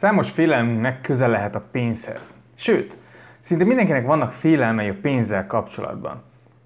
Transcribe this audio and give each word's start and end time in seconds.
Számos 0.00 0.30
félelmünknek 0.30 1.00
köze 1.00 1.26
lehet 1.26 1.54
a 1.54 1.62
pénzhez. 1.72 2.34
Sőt, 2.54 2.96
szinte 3.40 3.64
mindenkinek 3.64 4.06
vannak 4.06 4.32
félelmei 4.32 4.88
a 4.88 4.94
pénzzel 5.02 5.46
kapcsolatban. 5.46 6.22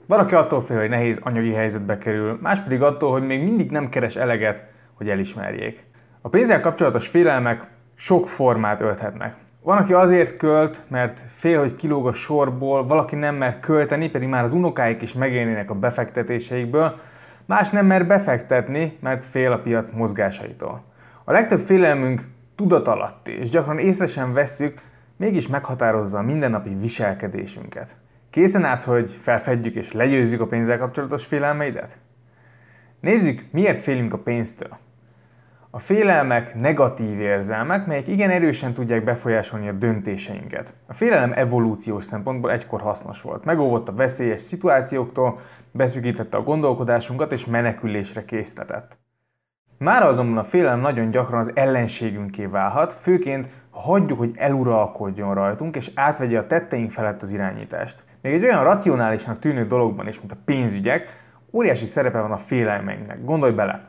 Valaki 0.06 0.34
attól 0.34 0.62
fél, 0.62 0.78
hogy 0.78 0.88
nehéz 0.88 1.20
anyagi 1.22 1.52
helyzetbe 1.52 1.98
kerül, 1.98 2.38
más 2.42 2.60
pedig 2.60 2.82
attól, 2.82 3.12
hogy 3.12 3.26
még 3.26 3.42
mindig 3.42 3.70
nem 3.70 3.88
keres 3.88 4.16
eleget, 4.16 4.64
hogy 4.94 5.08
elismerjék. 5.08 5.84
A 6.20 6.28
pénzzel 6.28 6.60
kapcsolatos 6.60 7.08
félelmek 7.08 7.66
sok 7.94 8.28
formát 8.28 8.80
ölthetnek. 8.80 9.34
Van, 9.62 9.78
aki 9.78 9.92
azért 9.92 10.36
költ, 10.36 10.82
mert 10.88 11.20
fél, 11.30 11.58
hogy 11.58 11.74
kilóg 11.74 12.06
a 12.06 12.12
sorból, 12.12 12.86
valaki 12.86 13.16
nem 13.16 13.34
mer 13.34 13.60
költeni, 13.60 14.10
pedig 14.10 14.28
már 14.28 14.44
az 14.44 14.52
unokáik 14.52 15.02
is 15.02 15.12
megélnének 15.12 15.70
a 15.70 15.74
befektetéseikből, 15.74 16.98
más 17.44 17.70
nem 17.70 17.86
mer 17.86 18.06
befektetni, 18.06 18.98
mert 19.00 19.24
fél 19.24 19.52
a 19.52 19.58
piac 19.58 19.90
mozgásaitól. 19.90 20.82
A 21.24 21.32
legtöbb 21.32 21.60
félelmünk 21.60 22.32
tudatalatti, 22.54 23.32
és 23.32 23.50
gyakran 23.50 23.78
észre 23.78 24.06
sem 24.06 24.32
vesszük, 24.32 24.80
mégis 25.16 25.46
meghatározza 25.46 26.18
a 26.18 26.22
mindennapi 26.22 26.74
viselkedésünket. 26.80 27.96
Készen 28.30 28.64
állsz, 28.64 28.84
hogy 28.84 29.10
felfedjük 29.10 29.74
és 29.74 29.92
legyőzzük 29.92 30.40
a 30.40 30.46
pénzzel 30.46 30.78
kapcsolatos 30.78 31.24
félelmeidet? 31.24 31.98
Nézzük, 33.00 33.44
miért 33.50 33.80
félünk 33.80 34.12
a 34.12 34.18
pénztől. 34.18 34.78
A 35.70 35.78
félelmek 35.78 36.54
negatív 36.54 37.20
érzelmek, 37.20 37.86
melyek 37.86 38.08
igen 38.08 38.30
erősen 38.30 38.74
tudják 38.74 39.04
befolyásolni 39.04 39.68
a 39.68 39.72
döntéseinket. 39.72 40.74
A 40.86 40.92
félelem 40.92 41.32
evolúciós 41.32 42.04
szempontból 42.04 42.50
egykor 42.50 42.80
hasznos 42.80 43.22
volt. 43.22 43.44
Megóvott 43.44 43.88
a 43.88 43.94
veszélyes 43.94 44.40
szituációktól, 44.40 45.40
beszűkítette 45.70 46.36
a 46.36 46.42
gondolkodásunkat 46.42 47.32
és 47.32 47.44
menekülésre 47.44 48.24
késztetett. 48.24 49.03
Már 49.78 50.02
azonban 50.02 50.38
a 50.38 50.44
félelem 50.44 50.80
nagyon 50.80 51.10
gyakran 51.10 51.40
az 51.40 51.50
ellenségünké 51.54 52.46
válhat, 52.46 52.92
főként 52.92 53.48
ha 53.70 53.80
hagyjuk, 53.80 54.18
hogy 54.18 54.34
eluralkodjon 54.36 55.34
rajtunk, 55.34 55.76
és 55.76 55.90
átvegye 55.94 56.38
a 56.38 56.46
tetteink 56.46 56.90
felett 56.90 57.22
az 57.22 57.32
irányítást. 57.32 58.04
Még 58.22 58.32
egy 58.32 58.44
olyan 58.44 58.64
racionálisnak 58.64 59.38
tűnő 59.38 59.66
dologban 59.66 60.08
is, 60.08 60.18
mint 60.18 60.32
a 60.32 60.36
pénzügyek, 60.44 61.22
óriási 61.52 61.86
szerepe 61.86 62.20
van 62.20 62.32
a 62.32 62.36
félelmeinknek. 62.36 63.24
Gondolj 63.24 63.52
bele! 63.52 63.88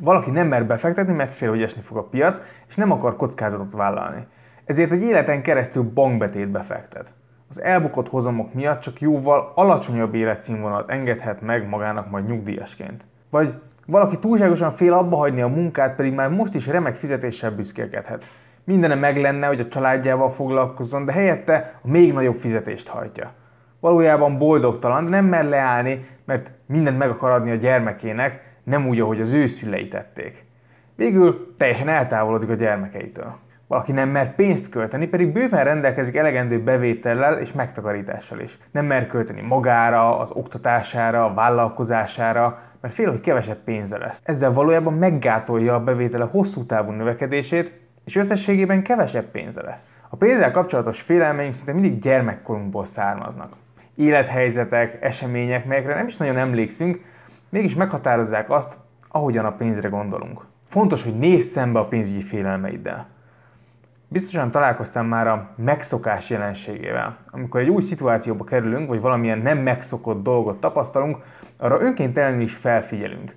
Valaki 0.00 0.30
nem 0.30 0.46
mer 0.46 0.66
befektetni, 0.66 1.12
mert 1.12 1.34
fél, 1.34 1.48
hogy 1.48 1.62
esni 1.62 1.80
fog 1.80 1.96
a 1.96 2.02
piac, 2.02 2.42
és 2.68 2.74
nem 2.74 2.90
akar 2.90 3.16
kockázatot 3.16 3.72
vállalni. 3.72 4.26
Ezért 4.64 4.90
egy 4.90 5.02
életen 5.02 5.42
keresztül 5.42 5.82
bankbetétbe 5.82 6.62
fektet. 6.62 7.14
Az 7.48 7.62
elbukott 7.62 8.08
hozamok 8.08 8.54
miatt 8.54 8.80
csak 8.80 9.00
jóval 9.00 9.52
alacsonyabb 9.54 10.14
életszínvonalat 10.14 10.90
engedhet 10.90 11.40
meg 11.40 11.68
magának 11.68 12.10
majd 12.10 12.28
nyugdíjasként. 12.28 13.06
Vagy 13.30 13.54
valaki 13.90 14.18
túlságosan 14.18 14.72
fél 14.72 14.92
abba 14.92 15.16
hagyni 15.16 15.40
a 15.40 15.48
munkát, 15.48 15.96
pedig 15.96 16.12
már 16.12 16.28
most 16.28 16.54
is 16.54 16.66
remek 16.66 16.94
fizetéssel 16.94 17.50
büszkélkedhet. 17.50 18.28
Mindene 18.64 18.94
meg 18.94 19.16
lenne, 19.16 19.46
hogy 19.46 19.60
a 19.60 19.68
családjával 19.68 20.30
foglalkozzon, 20.30 21.04
de 21.04 21.12
helyette 21.12 21.74
a 21.82 21.88
még 21.88 22.12
nagyobb 22.12 22.36
fizetést 22.36 22.88
hajtja. 22.88 23.32
Valójában 23.80 24.38
boldogtalan, 24.38 25.04
de 25.04 25.10
nem 25.10 25.24
mer 25.24 25.44
leállni, 25.44 26.06
mert 26.24 26.52
mindent 26.66 26.98
meg 26.98 27.10
akar 27.10 27.30
adni 27.30 27.50
a 27.50 27.54
gyermekének, 27.54 28.42
nem 28.64 28.88
úgy, 28.88 29.00
ahogy 29.00 29.20
az 29.20 29.32
ő 29.32 29.46
szülei 29.46 29.88
tették. 29.88 30.44
Végül 30.96 31.54
teljesen 31.56 31.88
eltávolodik 31.88 32.48
a 32.48 32.54
gyermekeitől. 32.54 33.36
Valaki 33.70 33.92
nem 33.92 34.08
mer 34.08 34.34
pénzt 34.34 34.68
költeni, 34.68 35.06
pedig 35.06 35.32
bőven 35.32 35.64
rendelkezik 35.64 36.16
elegendő 36.16 36.62
bevétellel 36.62 37.38
és 37.38 37.52
megtakarítással 37.52 38.40
is. 38.40 38.58
Nem 38.70 38.86
mer 38.86 39.06
költeni 39.06 39.40
magára, 39.40 40.18
az 40.18 40.30
oktatására, 40.30 41.24
a 41.24 41.34
vállalkozására, 41.34 42.58
mert 42.80 42.94
fél, 42.94 43.10
hogy 43.10 43.20
kevesebb 43.20 43.56
pénze 43.64 43.98
lesz. 43.98 44.20
Ezzel 44.24 44.52
valójában 44.52 44.94
meggátolja 44.94 45.74
a 45.74 45.84
bevétele 45.84 46.24
hosszú 46.24 46.64
távú 46.64 46.90
növekedését, 46.90 47.80
és 48.04 48.16
összességében 48.16 48.82
kevesebb 48.82 49.24
pénze 49.24 49.62
lesz. 49.62 49.92
A 50.08 50.16
pénzzel 50.16 50.50
kapcsolatos 50.50 51.00
félelmeink 51.00 51.52
szinte 51.52 51.72
mindig 51.72 51.98
gyermekkorunkból 51.98 52.84
származnak. 52.84 53.52
Élethelyzetek, 53.94 55.02
események, 55.02 55.64
melyekre 55.64 55.94
nem 55.94 56.06
is 56.06 56.16
nagyon 56.16 56.36
emlékszünk, 56.36 57.04
mégis 57.48 57.74
meghatározzák 57.74 58.50
azt, 58.50 58.78
ahogyan 59.08 59.44
a 59.44 59.52
pénzre 59.52 59.88
gondolunk. 59.88 60.46
Fontos, 60.68 61.02
hogy 61.02 61.18
nézz 61.18 61.50
szembe 61.50 61.78
a 61.78 61.86
pénzügyi 61.86 62.22
félelmeiddel. 62.22 63.18
Biztosan 64.12 64.50
találkoztam 64.50 65.06
már 65.06 65.26
a 65.26 65.48
megszokás 65.56 66.30
jelenségével. 66.30 67.16
Amikor 67.30 67.60
egy 67.60 67.68
új 67.68 67.80
szituációba 67.80 68.44
kerülünk, 68.44 68.88
vagy 68.88 69.00
valamilyen 69.00 69.38
nem 69.38 69.58
megszokott 69.58 70.22
dolgot 70.22 70.60
tapasztalunk, 70.60 71.18
arra 71.56 71.80
önkéntelenül 71.80 72.40
is 72.40 72.54
felfigyelünk. 72.54 73.36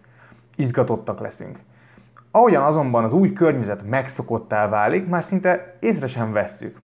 Izgatottak 0.56 1.20
leszünk. 1.20 1.60
Ahogyan 2.32 2.64
azonban 2.64 3.04
az 3.04 3.14
új 3.14 3.34
környezet 3.34 3.90
megszokottá 3.90 4.68
válik, 4.68 5.08
már 5.08 5.24
szinte 5.24 5.78
észre 5.80 6.08
sem 6.08 6.32
vesszük. 6.32 6.78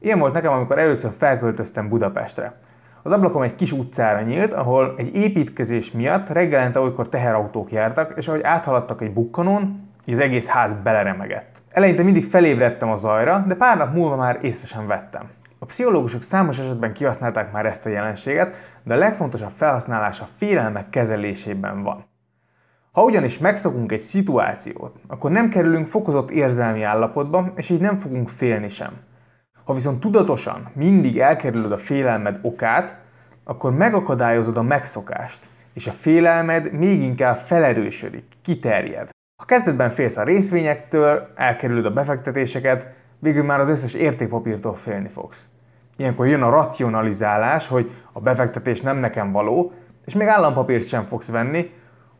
Ilyen 0.00 0.18
volt 0.18 0.32
nekem, 0.32 0.52
amikor 0.52 0.78
először 0.78 1.10
felköltöztem 1.18 1.88
Budapestre. 1.88 2.60
Az 3.02 3.12
ablakom 3.12 3.42
egy 3.42 3.54
kis 3.54 3.72
utcára 3.72 4.20
nyílt, 4.20 4.52
ahol 4.52 4.94
egy 4.96 5.14
építkezés 5.14 5.90
miatt 5.90 6.28
reggelente 6.28 6.80
olykor 6.80 7.08
teherautók 7.08 7.72
jártak, 7.72 8.12
és 8.16 8.28
ahogy 8.28 8.42
áthaladtak 8.42 9.00
egy 9.00 9.12
bukkanón, 9.12 9.90
az 10.06 10.20
egész 10.20 10.46
ház 10.46 10.72
beleremegett. 10.82 11.57
Eleinte 11.70 12.02
mindig 12.02 12.24
felébredtem 12.24 12.90
a 12.90 12.96
zajra, 12.96 13.44
de 13.46 13.54
pár 13.54 13.76
nap 13.76 13.94
múlva 13.94 14.16
már 14.16 14.38
észre 14.42 14.66
sem 14.66 14.86
vettem. 14.86 15.30
A 15.58 15.64
pszichológusok 15.64 16.22
számos 16.22 16.58
esetben 16.58 16.92
kihasználták 16.92 17.52
már 17.52 17.66
ezt 17.66 17.86
a 17.86 17.88
jelenséget, 17.88 18.54
de 18.82 18.94
a 18.94 18.98
legfontosabb 18.98 19.50
felhasználása 19.56 20.28
félelmek 20.36 20.90
kezelésében 20.90 21.82
van. 21.82 22.04
Ha 22.92 23.02
ugyanis 23.02 23.38
megszokunk 23.38 23.92
egy 23.92 24.00
szituációt, 24.00 24.96
akkor 25.06 25.30
nem 25.30 25.48
kerülünk 25.48 25.86
fokozott 25.86 26.30
érzelmi 26.30 26.82
állapotba, 26.82 27.52
és 27.54 27.70
így 27.70 27.80
nem 27.80 27.96
fogunk 27.96 28.28
félni 28.28 28.68
sem. 28.68 28.92
Ha 29.64 29.74
viszont 29.74 30.00
tudatosan 30.00 30.70
mindig 30.74 31.18
elkerülöd 31.18 31.72
a 31.72 31.76
félelmed 31.76 32.38
okát, 32.42 32.96
akkor 33.44 33.72
megakadályozod 33.72 34.56
a 34.56 34.62
megszokást, 34.62 35.40
és 35.72 35.86
a 35.86 35.92
félelmed 35.92 36.72
még 36.72 37.02
inkább 37.02 37.36
felerősödik, 37.36 38.24
kiterjed. 38.42 39.08
Ha 39.38 39.44
kezdetben 39.44 39.90
félsz 39.90 40.16
a 40.16 40.22
részvényektől, 40.22 41.28
elkerülöd 41.34 41.84
a 41.84 41.90
befektetéseket, 41.90 42.86
végül 43.18 43.44
már 43.44 43.60
az 43.60 43.68
összes 43.68 43.94
értékpapírtól 43.94 44.74
félni 44.74 45.08
fogsz. 45.08 45.48
Ilyenkor 45.96 46.26
jön 46.26 46.42
a 46.42 46.50
racionalizálás, 46.50 47.68
hogy 47.68 47.90
a 48.12 48.20
befektetés 48.20 48.80
nem 48.80 48.96
nekem 48.96 49.32
való, 49.32 49.72
és 50.04 50.14
még 50.14 50.26
állampapírt 50.26 50.86
sem 50.86 51.04
fogsz 51.04 51.30
venni, 51.30 51.70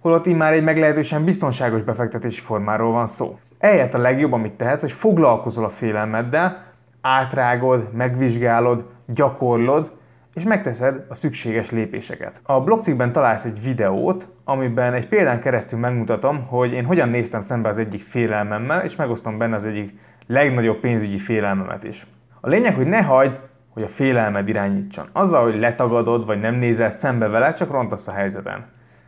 holott 0.01 0.27
így 0.27 0.37
már 0.37 0.53
egy 0.53 0.63
meglehetősen 0.63 1.25
biztonságos 1.25 1.83
befektetési 1.83 2.41
formáról 2.41 2.93
van 2.93 3.07
szó. 3.07 3.39
Eljött 3.59 3.95
a 3.95 3.99
legjobb, 3.99 4.33
amit 4.33 4.53
tehetsz, 4.53 4.81
hogy 4.81 4.93
foglalkozol 4.93 5.65
a 5.65 5.69
félelmeddel, 5.69 6.63
átrágod, 7.01 7.93
megvizsgálod, 7.93 8.85
gyakorlod, 9.07 9.98
és 10.39 10.45
megteszed 10.45 11.05
a 11.09 11.15
szükséges 11.15 11.71
lépéseket. 11.71 12.41
A 12.43 12.61
blogcikkben 12.61 13.13
találsz 13.13 13.45
egy 13.45 13.63
videót, 13.63 14.29
amiben 14.45 14.95
egy 14.95 15.09
példán 15.09 15.41
keresztül 15.41 15.79
megmutatom, 15.79 16.43
hogy 16.47 16.73
én 16.73 16.85
hogyan 16.85 17.09
néztem 17.09 17.41
szembe 17.41 17.69
az 17.69 17.79
egyik 17.79 18.03
félelmemmel, 18.03 18.85
és 18.85 18.97
megosztom 18.97 19.39
benne 19.39 19.55
az 19.55 19.65
egyik 19.65 19.99
legnagyobb 20.27 20.81
pénzügyi 20.81 21.19
félelmemet 21.19 21.85
is. 21.85 22.07
A 22.41 22.49
lényeg, 22.49 22.75
hogy 22.75 22.87
ne 22.87 23.03
hagyd, 23.03 23.41
hogy 23.69 23.83
a 23.83 23.89
félelmed 23.89 24.49
irányítson. 24.49 25.09
Azzal, 25.13 25.43
hogy 25.43 25.59
letagadod, 25.59 26.27
vagy 26.27 26.41
nem 26.41 26.55
nézel 26.55 26.91
szembe 26.91 27.29
vele, 27.29 27.53
csak 27.53 27.71
rontasz 27.71 28.09
a 28.09 28.13
helyzeten. 28.13 28.65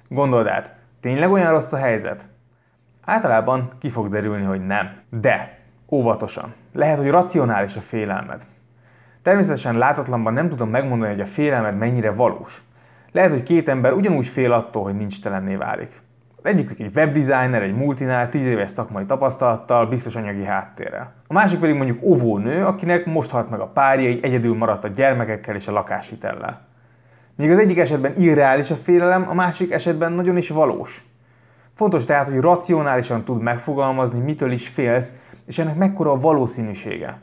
Gondold 0.08 0.46
át, 0.46 0.74
tényleg 1.00 1.30
olyan 1.30 1.50
rossz 1.50 1.72
a 1.72 1.76
helyzet? 1.76 2.28
Általában 3.04 3.72
ki 3.80 3.88
fog 3.88 4.08
derülni, 4.08 4.44
hogy 4.44 4.66
nem. 4.66 4.90
De 5.10 5.58
óvatosan. 5.90 6.52
Lehet, 6.72 6.98
hogy 6.98 7.10
racionális 7.10 7.76
a 7.76 7.80
félelmed. 7.80 8.42
Természetesen 9.22 9.78
látatlanban 9.78 10.32
nem 10.32 10.48
tudom 10.48 10.70
megmondani, 10.70 11.10
hogy 11.10 11.20
a 11.20 11.26
félelmed 11.26 11.78
mennyire 11.78 12.10
valós. 12.10 12.62
Lehet, 13.12 13.30
hogy 13.30 13.42
két 13.42 13.68
ember 13.68 13.92
ugyanúgy 13.92 14.26
fél 14.26 14.52
attól, 14.52 14.82
hogy 14.82 14.94
nincs 14.94 15.22
telenné 15.22 15.54
válik. 15.54 16.00
Az 16.36 16.50
egyikük 16.50 16.78
egy 16.78 16.96
webdesigner, 16.96 17.62
egy 17.62 17.74
multinál, 17.74 18.28
10 18.28 18.46
éves 18.46 18.70
szakmai 18.70 19.04
tapasztalattal, 19.04 19.86
biztos 19.86 20.16
anyagi 20.16 20.44
háttérrel. 20.44 21.12
A 21.26 21.32
másik 21.32 21.58
pedig 21.58 21.74
mondjuk 21.74 22.02
óvónő, 22.02 22.64
akinek 22.64 23.06
most 23.06 23.30
halt 23.30 23.50
meg 23.50 23.60
a 23.60 23.66
párja, 23.66 24.08
így 24.08 24.24
egyedül 24.24 24.56
maradt 24.56 24.84
a 24.84 24.88
gyermekekkel 24.88 25.54
és 25.54 25.68
a 25.68 25.72
lakáshitellel. 25.72 26.60
Míg 27.36 27.50
az 27.50 27.58
egyik 27.58 27.78
esetben 27.78 28.14
irreális 28.16 28.70
a 28.70 28.76
félelem, 28.76 29.28
a 29.28 29.34
másik 29.34 29.72
esetben 29.72 30.12
nagyon 30.12 30.36
is 30.36 30.48
valós. 30.48 31.04
Fontos 31.74 32.04
tehát, 32.04 32.28
hogy 32.28 32.40
racionálisan 32.40 33.24
tud 33.24 33.42
megfogalmazni, 33.42 34.20
mitől 34.20 34.52
is 34.52 34.68
félsz, 34.68 35.12
és 35.46 35.58
ennek 35.58 35.76
mekkora 35.76 36.10
a 36.10 36.18
valószínűsége. 36.18 37.18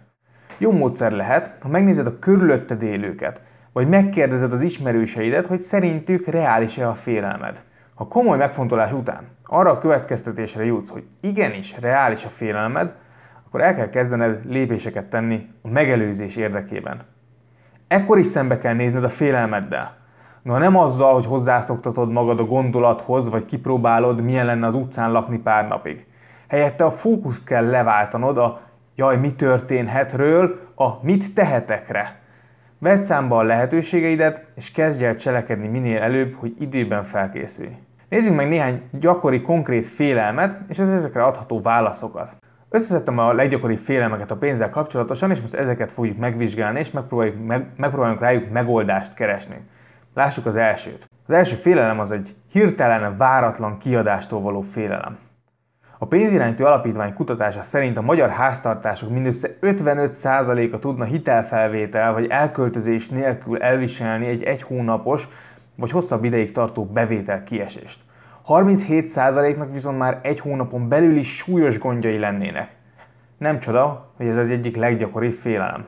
Jó 0.57 0.71
módszer 0.71 1.11
lehet, 1.11 1.57
ha 1.61 1.67
megnézed 1.67 2.07
a 2.07 2.19
körülötted 2.19 2.81
élőket, 2.81 3.41
vagy 3.73 3.87
megkérdezed 3.87 4.53
az 4.53 4.63
ismerőseidet, 4.63 5.45
hogy 5.45 5.61
szerintük 5.61 6.27
reális-e 6.27 6.89
a 6.89 6.93
félelmed. 6.93 7.63
Ha 7.95 8.07
komoly 8.07 8.37
megfontolás 8.37 8.91
után 8.91 9.27
arra 9.45 9.71
a 9.71 9.77
következtetésre 9.77 10.65
jutsz, 10.65 10.89
hogy 10.89 11.03
igenis 11.21 11.75
reális 11.79 12.25
a 12.25 12.29
félelmed, 12.29 12.95
akkor 13.47 13.61
el 13.61 13.75
kell 13.75 13.89
kezdened 13.89 14.45
lépéseket 14.45 15.05
tenni 15.05 15.47
a 15.61 15.67
megelőzés 15.67 16.35
érdekében. 16.35 17.01
Ekkor 17.87 18.17
is 18.17 18.27
szembe 18.27 18.57
kell 18.57 18.73
nézned 18.73 19.03
a 19.03 19.09
félelmeddel. 19.09 19.95
Na 20.41 20.57
nem 20.57 20.77
azzal, 20.77 21.13
hogy 21.13 21.25
hozzászoktatod 21.25 22.11
magad 22.11 22.39
a 22.39 22.45
gondolathoz, 22.45 23.29
vagy 23.29 23.45
kipróbálod, 23.45 24.21
milyen 24.21 24.45
lenne 24.45 24.67
az 24.67 24.75
utcán 24.75 25.11
lakni 25.11 25.37
pár 25.39 25.67
napig. 25.67 26.05
Helyette 26.47 26.85
a 26.85 26.91
fókuszt 26.91 27.45
kell 27.45 27.69
leváltanod 27.69 28.37
a 28.37 28.66
jaj, 28.97 29.17
mi 29.17 29.33
történhetről 29.33 30.59
a 30.75 31.05
mit 31.05 31.33
tehetekre. 31.33 32.19
Vedd 32.79 33.01
számba 33.01 33.37
a 33.37 33.43
lehetőségeidet, 33.43 34.45
és 34.55 34.71
kezdj 34.71 35.05
el 35.05 35.15
cselekedni 35.15 35.67
minél 35.67 36.01
előbb, 36.01 36.33
hogy 36.33 36.55
időben 36.59 37.03
felkészülj. 37.03 37.75
Nézzük 38.09 38.35
meg 38.35 38.47
néhány 38.47 38.81
gyakori, 38.91 39.41
konkrét 39.41 39.85
félelmet, 39.85 40.59
és 40.67 40.79
az 40.79 40.89
ezekre 40.89 41.23
adható 41.23 41.61
válaszokat. 41.61 42.35
Összeszedtem 42.69 43.17
a 43.17 43.33
leggyakoribb 43.33 43.77
félelmeket 43.77 44.31
a 44.31 44.37
pénzzel 44.37 44.69
kapcsolatosan, 44.69 45.31
és 45.31 45.41
most 45.41 45.53
ezeket 45.53 45.91
fogjuk 45.91 46.17
megvizsgálni, 46.17 46.79
és 46.79 46.91
megpróbáljuk, 46.91 47.45
meg, 47.45 47.65
megpróbáljuk 47.75 48.19
rájuk 48.19 48.49
megoldást 48.49 49.13
keresni. 49.13 49.55
Lássuk 50.13 50.45
az 50.45 50.55
elsőt. 50.55 51.09
Az 51.27 51.33
első 51.33 51.55
félelem 51.55 51.99
az 51.99 52.11
egy 52.11 52.35
hirtelen, 52.51 53.17
váratlan 53.17 53.77
kiadástól 53.77 54.41
való 54.41 54.61
félelem. 54.61 55.17
A 55.99 56.05
pénzirányító 56.05 56.65
alapítvány 56.65 57.13
kutatása 57.13 57.61
szerint 57.61 57.97
a 57.97 58.01
magyar 58.01 58.29
háztartások 58.29 59.09
mindössze 59.09 59.49
55%-a 59.61 60.79
tudna 60.79 61.03
hitelfelvétel 61.03 62.13
vagy 62.13 62.27
elköltözés 62.29 63.09
nélkül 63.09 63.61
elviselni 63.61 64.25
egy 64.25 64.43
egy 64.43 64.61
hónapos 64.61 65.27
vagy 65.75 65.91
hosszabb 65.91 66.23
ideig 66.23 66.51
tartó 66.51 66.85
bevétel 66.85 67.43
kiesést. 67.43 67.99
37%-nak 68.47 69.73
viszont 69.73 69.97
már 69.97 70.19
egy 70.21 70.39
hónapon 70.39 70.87
belül 70.87 71.17
is 71.17 71.35
súlyos 71.35 71.79
gondjai 71.79 72.17
lennének. 72.17 72.69
Nem 73.37 73.59
csoda, 73.59 74.11
hogy 74.17 74.27
ez 74.27 74.37
az 74.37 74.49
egyik 74.49 74.75
leggyakoribb 74.75 75.33
félelem. 75.33 75.85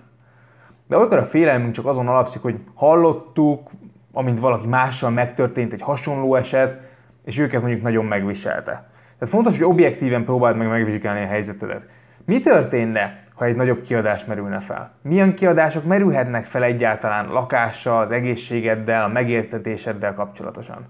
De 0.88 0.98
olykor 0.98 1.18
a 1.18 1.24
félelmünk 1.24 1.74
csak 1.74 1.86
azon 1.86 2.08
alapszik, 2.08 2.42
hogy 2.42 2.60
hallottuk, 2.74 3.70
amint 4.14 4.40
valaki 4.40 4.68
mással 4.68 5.10
megtörtént 5.10 5.74
egy 5.74 5.82
hasonló 5.82 6.36
eset, 6.36 6.78
és 7.26 7.40
őket 7.40 7.62
mondjuk 7.62 7.82
nagyon 7.82 8.06
megviselte. 8.06 8.90
Tehát 9.20 9.34
fontos, 9.34 9.58
hogy 9.58 9.68
objektíven 9.68 10.24
próbáld 10.24 10.58
meg 10.58 10.68
megvizsgálni 10.68 11.24
a 11.24 11.28
helyzetedet. 11.28 11.88
Mi 12.26 12.40
történne, 12.40 13.24
ha 13.34 13.46
egy 13.46 13.56
nagyobb 13.56 13.82
kiadás 13.82 14.26
merülne 14.26 14.60
fel? 14.60 14.92
Milyen 15.02 15.36
kiadások 15.36 15.86
merülhetnek 15.86 16.46
fel 16.46 16.64
egyáltalán 16.64 17.28
lakással, 17.28 18.02
az 18.02 18.12
egészségeddel, 18.12 19.04
a 19.04 19.08
megértetéseddel 19.08 20.14
kapcsolatosan? 20.14 20.86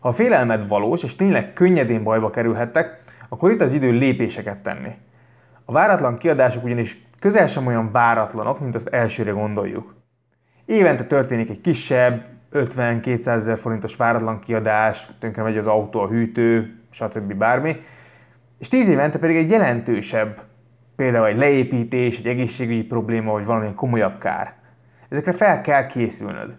Ha 0.00 0.08
a 0.08 0.12
félelmed 0.12 0.68
valós, 0.68 1.02
és 1.02 1.16
tényleg 1.16 1.52
könnyedén 1.52 2.02
bajba 2.02 2.30
kerülhettek, 2.30 3.02
akkor 3.28 3.50
itt 3.50 3.60
az 3.60 3.72
idő 3.72 3.90
lépéseket 3.90 4.58
tenni. 4.58 4.94
A 5.64 5.72
váratlan 5.72 6.16
kiadások 6.16 6.64
ugyanis 6.64 7.02
közel 7.20 7.46
sem 7.46 7.66
olyan 7.66 7.92
váratlanok, 7.92 8.60
mint 8.60 8.74
azt 8.74 8.88
elsőre 8.88 9.30
gondoljuk. 9.30 9.94
Évente 10.64 11.04
történik 11.04 11.50
egy 11.50 11.60
kisebb, 11.60 12.24
50-200 12.52 13.26
ezer 13.26 13.58
forintos 13.58 13.96
váratlan 13.96 14.38
kiadás, 14.38 15.08
tönkre 15.18 15.42
megy 15.42 15.56
az 15.56 15.66
autó, 15.66 16.00
a 16.00 16.08
hűtő, 16.08 16.80
stb. 16.96 17.34
bármi, 17.34 17.76
és 18.58 18.68
10 18.68 18.88
évente 18.88 19.18
pedig 19.18 19.36
egy 19.36 19.50
jelentősebb, 19.50 20.42
például 20.96 21.26
egy 21.26 21.36
leépítés, 21.36 22.18
egy 22.18 22.26
egészségügyi 22.26 22.84
probléma, 22.84 23.32
vagy 23.32 23.44
valami 23.44 23.74
komolyabb 23.74 24.18
kár. 24.18 24.54
Ezekre 25.08 25.32
fel 25.32 25.60
kell 25.60 25.86
készülnöd. 25.86 26.56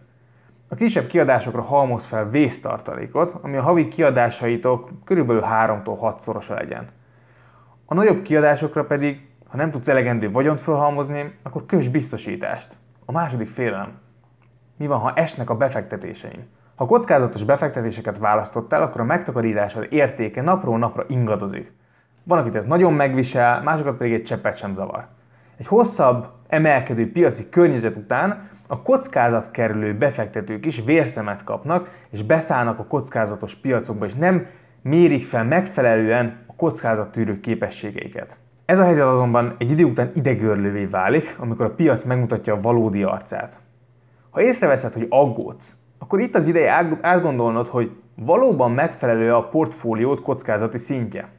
A 0.67 0.75
kisebb 0.75 1.07
kiadásokra 1.07 1.61
halmoz 1.61 2.05
fel 2.05 2.29
vésztartalékot, 2.29 3.35
ami 3.41 3.57
a 3.57 3.61
havi 3.61 3.87
kiadásaitok 3.87 4.89
körülbelül 5.03 5.43
3-tól 5.45 5.97
6 5.99 6.21
szorosa 6.21 6.53
legyen. 6.53 6.89
A 7.85 7.93
nagyobb 7.93 8.21
kiadásokra 8.21 8.85
pedig, 8.85 9.27
ha 9.47 9.57
nem 9.57 9.71
tudsz 9.71 9.87
elegendő 9.87 10.31
vagyont 10.31 10.59
felhalmozni, 10.59 11.33
akkor 11.43 11.65
kös 11.65 11.87
biztosítást. 11.87 12.77
A 13.05 13.11
második 13.11 13.47
félelem. 13.47 13.99
Mi 14.77 14.87
van, 14.87 14.99
ha 14.99 15.13
esnek 15.13 15.49
a 15.49 15.55
befektetéseim? 15.55 16.45
Ha 16.77 16.85
kockázatos 16.85 17.43
befektetéseket 17.43 18.17
választottál, 18.17 18.81
akkor 18.81 19.01
a 19.01 19.03
megtakarításod 19.03 19.87
értéke 19.89 20.41
napról 20.41 20.77
napra 20.77 21.05
ingadozik. 21.07 21.71
Van, 22.23 22.37
akit 22.37 22.55
ez 22.55 22.65
nagyon 22.65 22.93
megvisel, 22.93 23.61
másokat 23.61 23.97
pedig 23.97 24.13
egy 24.13 24.23
cseppet 24.23 24.57
sem 24.57 24.73
zavar. 24.73 25.07
Egy 25.57 25.67
hosszabb, 25.67 26.27
emelkedő 26.47 27.11
piaci 27.11 27.49
környezet 27.49 27.95
után 27.95 28.49
a 28.67 28.81
kockázatkerülő 28.81 29.97
befektetők 29.97 30.65
is 30.65 30.81
vérszemet 30.85 31.43
kapnak, 31.43 31.89
és 32.09 32.23
beszállnak 32.23 32.79
a 32.79 32.85
kockázatos 32.85 33.55
piacokba, 33.55 34.05
és 34.05 34.13
nem 34.13 34.45
mérik 34.81 35.23
fel 35.23 35.43
megfelelően 35.43 36.39
a 36.47 36.53
kockázattűrő 36.55 37.39
képességeiket. 37.39 38.37
Ez 38.65 38.79
a 38.79 38.83
helyzet 38.83 39.05
azonban 39.05 39.55
egy 39.57 39.71
idő 39.71 39.83
után 39.83 40.09
idegörlővé 40.13 40.85
válik, 40.85 41.35
amikor 41.39 41.65
a 41.65 41.73
piac 41.73 42.03
megmutatja 42.03 42.53
a 42.53 42.61
valódi 42.61 43.03
arcát. 43.03 43.57
Ha 44.29 44.41
észreveszed, 44.41 44.93
hogy 44.93 45.07
aggódsz, 45.09 45.75
akkor 45.99 46.19
itt 46.19 46.35
az 46.35 46.47
ideje 46.47 46.97
átgondolnod, 47.01 47.67
hogy 47.67 47.91
valóban 48.15 48.71
megfelelő 48.71 49.33
a 49.33 49.47
portfóliót 49.47 50.21
kockázati 50.21 50.77
szintje. 50.77 51.29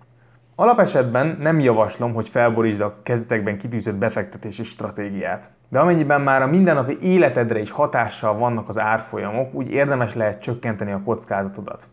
Alapesetben 0.55 1.37
nem 1.41 1.61
javaslom, 1.61 2.15
hogy 2.15 2.29
felborítsd 2.29 2.81
a 2.81 2.95
kezdetekben 3.03 3.59
kitűzött 3.59 3.95
befektetési 3.95 4.65
stratégiát. 4.65 5.51
De 5.69 5.79
amennyiben 5.79 6.21
már 6.21 6.43
a 6.43 6.47
mindennapi 6.47 6.99
életedre 7.01 7.61
is 7.61 7.71
hatással 7.71 8.39
vannak 8.39 8.69
az 8.69 8.79
árfolyamok, 8.79 9.55
úgy 9.55 9.71
érdemes 9.71 10.15
lehet 10.15 10.41
csökkenteni 10.41 10.93
a 10.93 11.03
kockázatodat. 11.05 11.89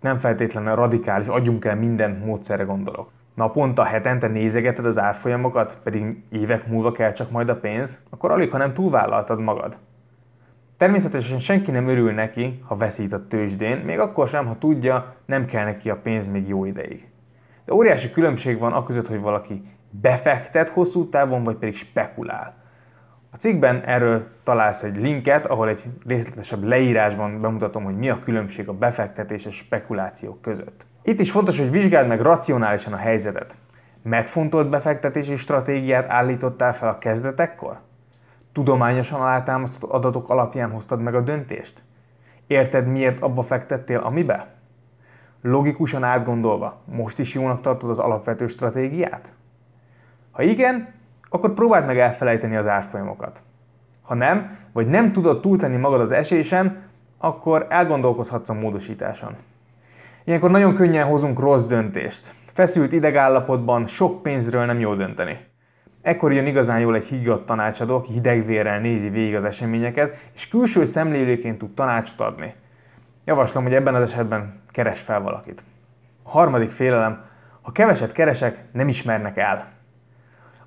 Nem 0.00 0.16
feltétlenül 0.18 0.74
radikális, 0.74 1.26
adjunk 1.26 1.64
el 1.64 1.76
minden 1.76 2.22
módszerre 2.24 2.62
gondolok. 2.62 3.10
Naponta, 3.34 3.82
hetente 3.82 4.28
nézegeted 4.28 4.86
az 4.86 4.98
árfolyamokat, 4.98 5.78
pedig 5.82 6.22
évek 6.30 6.66
múlva 6.66 6.92
kell 6.92 7.12
csak 7.12 7.30
majd 7.30 7.48
a 7.48 7.56
pénz, 7.56 8.02
akkor 8.10 8.30
alig, 8.30 8.50
ha 8.50 8.58
nem 8.58 8.72
túlvállaltad 8.72 9.40
magad. 9.40 9.76
Természetesen 10.82 11.38
senki 11.38 11.70
nem 11.70 11.88
örül 11.88 12.12
neki, 12.12 12.62
ha 12.66 12.76
veszít 12.76 13.12
a 13.12 13.26
tőzsdén, 13.26 13.76
még 13.76 13.98
akkor 13.98 14.28
sem, 14.28 14.46
ha 14.46 14.56
tudja, 14.58 15.14
nem 15.26 15.46
kell 15.46 15.64
neki 15.64 15.90
a 15.90 15.96
pénz 15.96 16.26
még 16.26 16.48
jó 16.48 16.64
ideig. 16.64 17.08
De 17.64 17.72
óriási 17.72 18.10
különbség 18.10 18.58
van 18.58 18.72
a 18.72 18.82
között, 18.82 19.08
hogy 19.08 19.20
valaki 19.20 19.62
befektet 19.90 20.68
hosszú 20.68 21.08
távon, 21.08 21.42
vagy 21.42 21.56
pedig 21.56 21.76
spekulál. 21.76 22.54
A 23.30 23.36
cikkben 23.36 23.82
erről 23.84 24.26
találsz 24.42 24.82
egy 24.82 24.96
linket, 24.96 25.46
ahol 25.46 25.68
egy 25.68 25.84
részletesebb 26.06 26.62
leírásban 26.62 27.40
bemutatom, 27.40 27.84
hogy 27.84 27.96
mi 27.96 28.08
a 28.08 28.20
különbség 28.24 28.68
a 28.68 28.72
befektetés 28.72 29.44
és 29.44 29.54
spekuláció 29.54 30.38
között. 30.40 30.86
Itt 31.02 31.20
is 31.20 31.30
fontos, 31.30 31.58
hogy 31.58 31.70
vizsgáld 31.70 32.08
meg 32.08 32.20
racionálisan 32.20 32.92
a 32.92 32.96
helyzetet. 32.96 33.56
Megfontolt 34.02 34.70
befektetési 34.70 35.36
stratégiát 35.36 36.08
állítottál 36.08 36.74
fel 36.74 36.88
a 36.88 36.98
kezdetekkor? 36.98 37.80
Tudományosan 38.52 39.20
alátámasztott 39.20 39.90
adatok 39.90 40.30
alapján 40.30 40.70
hoztad 40.70 41.00
meg 41.00 41.14
a 41.14 41.20
döntést? 41.20 41.82
Érted, 42.46 42.86
miért 42.86 43.20
abba 43.20 43.42
fektettél, 43.42 43.98
amibe? 43.98 44.54
Logikusan 45.42 46.04
átgondolva, 46.04 46.80
most 46.84 47.18
is 47.18 47.34
jónak 47.34 47.60
tartod 47.60 47.90
az 47.90 47.98
alapvető 47.98 48.46
stratégiát? 48.46 49.32
Ha 50.30 50.42
igen, 50.42 50.94
akkor 51.28 51.54
próbáld 51.54 51.86
meg 51.86 51.98
elfelejteni 51.98 52.56
az 52.56 52.66
árfolyamokat. 52.66 53.42
Ha 54.02 54.14
nem, 54.14 54.58
vagy 54.72 54.86
nem 54.86 55.12
tudod 55.12 55.40
túltenni 55.40 55.76
magad 55.76 56.00
az 56.00 56.12
esésen, 56.12 56.82
akkor 57.18 57.66
elgondolkozhatsz 57.68 58.48
a 58.48 58.54
módosításon. 58.54 59.36
Ilyenkor 60.24 60.50
nagyon 60.50 60.74
könnyen 60.74 61.06
hozunk 61.06 61.38
rossz 61.38 61.66
döntést. 61.66 62.32
Feszült 62.52 62.92
idegállapotban 62.92 63.86
sok 63.86 64.22
pénzről 64.22 64.64
nem 64.64 64.78
jó 64.80 64.94
dönteni. 64.94 65.51
Ekkor 66.02 66.32
jön 66.32 66.46
igazán 66.46 66.80
jól 66.80 66.94
egy 66.94 67.04
higgadt 67.04 67.46
tanácsadó, 67.46 67.96
aki 67.96 68.12
hidegvérrel 68.12 68.80
nézi 68.80 69.08
végig 69.08 69.34
az 69.34 69.44
eseményeket, 69.44 70.16
és 70.34 70.48
külső 70.48 70.84
szemlélőként 70.84 71.58
tud 71.58 71.74
tanácsot 71.74 72.20
adni. 72.20 72.54
Javaslom, 73.24 73.62
hogy 73.62 73.74
ebben 73.74 73.94
az 73.94 74.02
esetben 74.02 74.60
keres 74.70 75.00
fel 75.00 75.20
valakit. 75.20 75.62
A 76.22 76.30
harmadik 76.30 76.70
félelem, 76.70 77.24
ha 77.60 77.72
keveset 77.72 78.12
keresek, 78.12 78.58
nem 78.72 78.88
ismernek 78.88 79.36
el. 79.36 79.68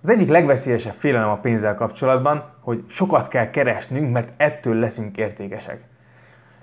Az 0.01 0.10
egyik 0.10 0.30
legveszélyesebb 0.30 0.94
félelem 0.94 1.30
a 1.30 1.38
pénzzel 1.38 1.75
kapcsolatban, 1.75 2.44
hogy 2.60 2.84
sokat 2.88 3.27
kell 3.27 3.50
keresnünk, 3.50 4.12
mert 4.12 4.34
ettől 4.38 4.75
leszünk 4.75 5.18
értékesek. 5.18 5.80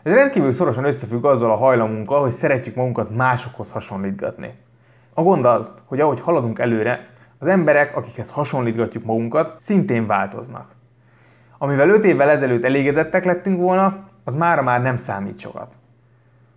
Ez 0.03 0.13
rendkívül 0.13 0.53
szorosan 0.53 0.85
összefügg 0.85 1.25
azzal 1.25 1.51
a 1.51 1.57
hajlamunkkal, 1.57 2.21
hogy 2.21 2.31
szeretjük 2.31 2.75
magunkat 2.75 3.17
másokhoz 3.17 3.73
hasonlítgatni. 3.73 4.55
A 5.15 5.23
gond 5.23 5.45
az, 5.45 5.71
hogy 5.85 6.01
ahogy 6.01 6.21
haladunk 6.21 6.59
előre, 6.59 7.12
az 7.43 7.49
emberek, 7.49 7.97
akikhez 7.97 8.31
hasonlítgatjuk 8.31 9.05
magunkat, 9.05 9.55
szintén 9.59 10.07
változnak. 10.07 10.71
Amivel 11.59 11.89
5 11.89 12.05
évvel 12.05 12.31
ezelőtt 12.31 12.65
elégedettek 12.65 13.25
lettünk 13.25 13.61
volna, 13.61 14.09
az 14.25 14.35
mára 14.35 14.63
már 14.63 14.83
nem 14.83 14.97
számít 14.97 15.39
sokat. 15.39 15.75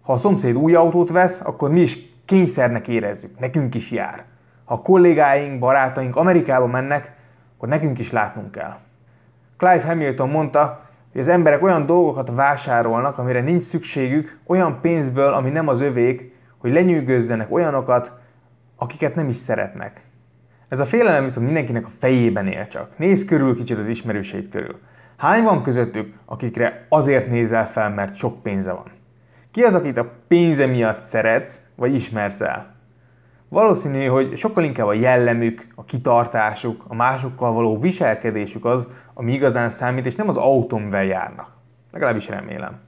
Ha 0.02 0.14
a 0.14 0.18
szomszéd 0.18 0.56
új 0.56 0.76
autót 0.76 1.10
vesz, 1.10 1.42
akkor 1.44 1.70
mi 1.70 1.80
is 1.80 1.98
kényszernek 2.26 2.88
érezzük, 2.88 3.40
nekünk 3.40 3.76
is 3.76 3.92
jár. 3.92 4.24
Ha 4.66 4.74
a 4.74 4.82
kollégáink, 4.82 5.60
barátaink 5.60 6.16
Amerikába 6.16 6.68
mennek, 6.68 7.16
akkor 7.56 7.70
nekünk 7.70 8.00
is 8.00 8.12
látnunk 8.12 8.52
kell. 8.52 8.78
Clive 9.58 9.86
Hamilton 9.86 10.30
mondta, 10.30 10.82
hogy 11.12 11.22
az 11.22 11.28
emberek 11.28 11.64
olyan 11.64 11.86
dolgokat 11.86 12.32
vásárolnak, 12.34 13.18
amire 13.18 13.42
nincs 13.42 13.64
szükségük, 13.64 14.40
olyan 14.48 14.80
pénzből, 14.82 15.34
ami 15.34 15.50
nem 15.50 15.68
az 15.68 15.82
övék, 15.82 16.34
hogy 16.58 16.72
lenyűgözzenek 16.72 17.52
olyanokat, 17.52 18.12
akiket 18.76 19.16
nem 19.16 19.28
is 19.28 19.36
szeretnek. 19.36 20.04
Ez 20.68 20.80
a 20.80 20.86
félelem 20.86 21.24
viszont 21.24 21.46
mindenkinek 21.46 21.86
a 21.86 21.92
fejében 22.00 22.48
él 22.48 22.68
csak. 22.68 22.98
Nézz 22.98 23.26
körül 23.26 23.56
kicsit 23.56 23.78
az 23.78 23.88
ismerőseid 23.88 24.50
körül. 24.50 24.80
Hány 25.18 25.44
van 25.44 25.64
közöttük, 25.64 26.14
akikre 26.26 26.86
azért 26.90 27.30
nézel 27.30 27.68
fel, 27.68 27.90
mert 27.90 28.16
sok 28.16 28.42
pénze 28.42 28.72
van? 28.72 28.92
Ki 29.52 29.62
az, 29.62 29.76
akit 29.76 29.98
a 29.98 30.12
pénze 30.28 30.66
miatt 30.66 31.02
szeretsz, 31.02 31.62
vagy 31.76 31.94
ismersz 31.94 32.42
el? 32.42 32.76
Valószínű, 33.50 34.06
hogy 34.06 34.38
sokkal 34.38 34.64
inkább 34.64 34.88
a 34.88 34.94
jellemük, 34.94 35.68
a 35.76 35.84
kitartásuk, 35.84 36.86
a 36.88 36.96
másokkal 36.96 37.52
való 37.52 37.80
viselkedésük 37.80 38.66
az, 38.66 38.88
ami 39.14 39.34
igazán 39.34 39.70
számít, 39.70 40.06
és 40.06 40.16
nem 40.16 40.28
az 40.28 40.38
autómvel 40.38 41.04
járnak. 41.04 41.52
Legalábbis 41.92 42.28
remélem. 42.28 42.80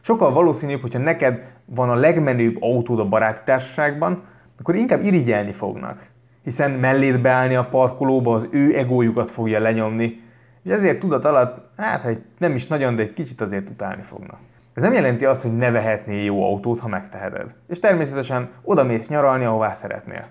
Sokkal 0.00 0.32
valószínűbb, 0.32 0.80
hogyha 0.80 0.98
neked 0.98 1.42
van 1.64 1.90
a 1.90 1.94
legmenőbb 1.94 2.56
autód 2.60 2.98
a 2.98 3.08
baráti 3.08 3.40
társaságban, 3.44 4.22
akkor 4.58 4.74
inkább 4.74 5.02
irigyelni 5.02 5.52
fognak. 5.52 6.06
Hiszen 6.48 6.70
mellét 6.70 7.20
beállni 7.20 7.54
a 7.54 7.64
parkolóba 7.64 8.34
az 8.34 8.48
ő 8.50 8.76
egójukat 8.76 9.30
fogja 9.30 9.60
lenyomni, 9.60 10.22
és 10.62 10.70
ezért 10.70 10.98
tudat 10.98 11.24
alatt, 11.24 11.70
hát 11.76 12.02
ha 12.02 12.10
nem 12.38 12.54
is 12.54 12.66
nagyon, 12.66 12.94
de 12.94 13.02
egy 13.02 13.12
kicsit 13.12 13.40
azért 13.40 13.68
utálni 13.68 14.02
fognak. 14.02 14.38
Ez 14.74 14.82
nem 14.82 14.92
jelenti 14.92 15.24
azt, 15.24 15.42
hogy 15.42 15.56
ne 15.56 15.70
vehetnél 15.70 16.22
jó 16.22 16.44
autót, 16.44 16.80
ha 16.80 16.88
megteheted. 16.88 17.54
És 17.66 17.80
természetesen 17.80 18.48
oda 18.62 18.84
mész 18.84 19.08
nyaralni, 19.08 19.44
ahová 19.44 19.72
szeretnél. 19.72 20.26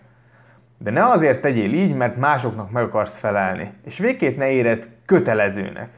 De 0.78 0.92
ne 0.92 1.04
azért 1.06 1.42
tegyél 1.42 1.74
így, 1.74 1.96
mert 1.96 2.18
másoknak 2.18 2.72
meg 2.72 2.84
akarsz 2.84 3.18
felelni, 3.18 3.74
és 3.86 3.98
végképp 3.98 4.38
ne 4.38 4.50
érezd 4.50 4.90
kötelezőnek. 5.06 5.90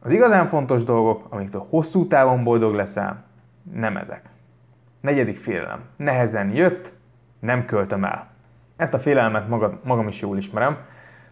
Az 0.00 0.12
igazán 0.12 0.48
fontos 0.48 0.84
dolgok, 0.84 1.26
amiktől 1.28 1.66
hosszú 1.68 2.06
távon 2.06 2.44
boldog 2.44 2.74
leszel, 2.74 3.24
nem 3.72 3.96
ezek. 3.96 4.22
Negyedik 5.00 5.36
félelem. 5.36 5.80
Nehezen 5.96 6.50
jött, 6.50 6.92
nem 7.40 7.64
költöm 7.64 8.04
el. 8.04 8.36
Ezt 8.78 8.94
a 8.94 8.98
félelmet 8.98 9.48
magad, 9.48 9.78
magam 9.84 10.08
is 10.08 10.20
jól 10.20 10.36
ismerem. 10.36 10.76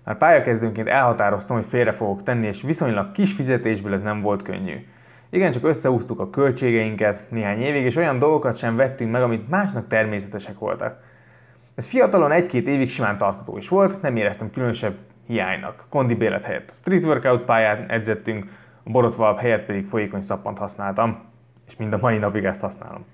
Már 0.04 0.16
pályakezdőnként 0.16 0.88
elhatároztam, 0.88 1.56
hogy 1.56 1.66
félre 1.66 1.92
fogok 1.92 2.22
tenni, 2.22 2.46
és 2.46 2.62
viszonylag 2.62 3.12
kis 3.12 3.32
fizetésből 3.32 3.92
ez 3.92 4.00
nem 4.00 4.20
volt 4.20 4.42
könnyű. 4.42 4.86
Igen, 5.30 5.52
csak 5.52 5.64
összeúztuk 5.64 6.20
a 6.20 6.30
költségeinket 6.30 7.24
néhány 7.30 7.60
évig, 7.60 7.84
és 7.84 7.96
olyan 7.96 8.18
dolgokat 8.18 8.56
sem 8.56 8.76
vettünk 8.76 9.10
meg, 9.10 9.22
amit 9.22 9.48
másnak 9.48 9.86
természetesek 9.86 10.58
voltak. 10.58 11.02
Ez 11.74 11.86
fiatalon 11.86 12.32
egy-két 12.32 12.68
évig 12.68 12.88
simán 12.88 13.18
tartható 13.18 13.56
is 13.56 13.68
volt, 13.68 14.02
nem 14.02 14.16
éreztem 14.16 14.50
különösebb 14.50 14.96
hiánynak. 15.26 15.84
Kondi 15.88 16.14
bélet 16.14 16.44
helyett 16.44 16.70
a 16.70 16.72
street 16.72 17.04
workout 17.04 17.44
pályán 17.44 17.90
edzettünk, 17.90 18.44
a 18.92 19.36
helyett 19.38 19.66
pedig 19.66 19.86
folyékony 19.86 20.20
szappant 20.20 20.58
használtam, 20.58 21.24
és 21.66 21.76
mind 21.76 21.92
a 21.92 21.98
mai 22.00 22.18
napig 22.18 22.44
ezt 22.44 22.60
használom. 22.60 23.04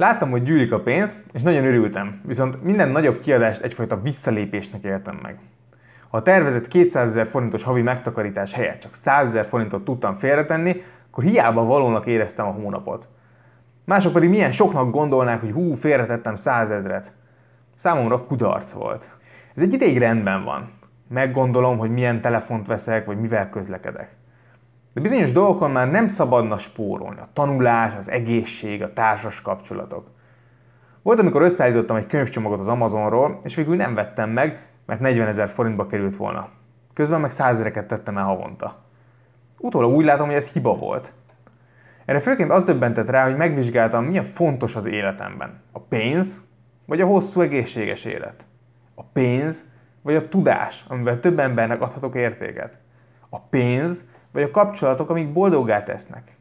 Láttam, 0.00 0.30
hogy 0.30 0.42
gyűlik 0.42 0.72
a 0.72 0.80
pénz, 0.80 1.22
és 1.32 1.42
nagyon 1.42 1.64
örültem, 1.64 2.20
viszont 2.26 2.62
minden 2.62 2.88
nagyobb 2.88 3.20
kiadást 3.20 3.62
egyfajta 3.62 4.00
visszalépésnek 4.00 4.82
éltem 4.82 5.18
meg. 5.22 5.38
Ha 6.10 6.16
a 6.16 6.22
tervezett 6.22 6.68
200 6.68 7.08
ezer 7.08 7.26
forintos 7.26 7.62
havi 7.62 7.82
megtakarítás 7.82 8.52
helyett 8.52 8.80
csak 8.80 8.94
100 8.94 9.26
ezer 9.26 9.44
forintot 9.44 9.84
tudtam 9.84 10.16
félretenni, 10.16 10.82
akkor 11.10 11.24
hiába 11.24 11.64
valónak 11.64 12.06
éreztem 12.06 12.46
a 12.46 12.50
hónapot. 12.50 13.08
Mások 13.84 14.12
pedig 14.12 14.28
milyen 14.28 14.52
soknak 14.52 14.90
gondolnák, 14.90 15.40
hogy 15.40 15.52
hú, 15.52 15.74
félretettem 15.74 16.36
százezret. 16.36 17.12
Számomra 17.74 18.24
kudarc 18.24 18.72
volt. 18.72 19.08
Ez 19.54 19.62
egy 19.62 19.72
ideig 19.72 19.98
rendben 19.98 20.44
van. 20.44 20.68
Meggondolom, 21.08 21.78
hogy 21.78 21.90
milyen 21.90 22.20
telefont 22.20 22.66
veszek, 22.66 23.06
vagy 23.06 23.20
mivel 23.20 23.50
közlekedek. 23.50 24.19
De 24.92 25.00
bizonyos 25.00 25.32
dolgokon 25.32 25.70
már 25.70 25.90
nem 25.90 26.06
szabadna 26.06 26.58
spórolni. 26.58 27.20
A 27.20 27.28
tanulás, 27.32 27.94
az 27.94 28.10
egészség, 28.10 28.82
a 28.82 28.92
társas 28.92 29.42
kapcsolatok. 29.42 30.06
Volt, 31.02 31.18
amikor 31.18 31.42
összeállítottam 31.42 31.96
egy 31.96 32.06
könyvcsomagot 32.06 32.60
az 32.60 32.68
Amazonról, 32.68 33.38
és 33.42 33.54
végül 33.54 33.76
nem 33.76 33.94
vettem 33.94 34.30
meg, 34.30 34.66
mert 34.86 35.00
40 35.00 35.26
ezer 35.26 35.48
forintba 35.48 35.86
került 35.86 36.16
volna. 36.16 36.48
Közben 36.94 37.20
meg 37.20 37.30
százereket 37.30 37.86
tettem 37.86 38.18
el 38.18 38.24
havonta. 38.24 38.82
Utólag 39.58 39.92
úgy 39.92 40.04
látom, 40.04 40.26
hogy 40.26 40.36
ez 40.36 40.52
hiba 40.52 40.74
volt. 40.74 41.12
Erre 42.04 42.20
főként 42.20 42.50
az 42.50 42.64
döbbentett 42.64 43.10
rá, 43.10 43.24
hogy 43.24 43.36
megvizsgáltam, 43.36 44.04
milyen 44.04 44.24
fontos 44.24 44.76
az 44.76 44.86
életemben. 44.86 45.60
A 45.72 45.80
pénz, 45.80 46.42
vagy 46.86 47.00
a 47.00 47.06
hosszú 47.06 47.40
egészséges 47.40 48.04
élet. 48.04 48.44
A 48.94 49.02
pénz, 49.02 49.64
vagy 50.02 50.14
a 50.14 50.28
tudás, 50.28 50.84
amivel 50.88 51.20
több 51.20 51.38
embernek 51.38 51.80
adhatok 51.80 52.14
értéket. 52.14 52.78
A 53.28 53.40
pénz, 53.40 54.04
vagy 54.32 54.42
a 54.42 54.50
kapcsolatok, 54.50 55.10
amik 55.10 55.32
boldoggá 55.32 55.82
tesznek. 55.82 56.36